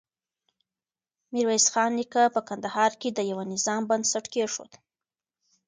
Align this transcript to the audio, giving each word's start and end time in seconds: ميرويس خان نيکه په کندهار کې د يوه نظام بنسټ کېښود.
ميرويس 1.33 1.65
خان 1.73 1.91
نيکه 1.97 2.23
په 2.35 2.41
کندهار 2.49 2.91
کې 3.01 3.09
د 3.13 3.19
يوه 3.31 3.43
نظام 3.53 3.81
بنسټ 3.89 4.25
کېښود. 4.33 4.71